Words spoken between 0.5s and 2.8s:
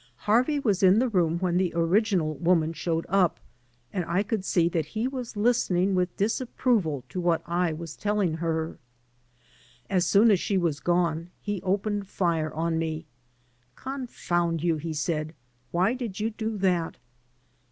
was in the room when the original woman